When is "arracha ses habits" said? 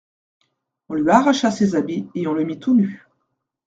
1.11-2.09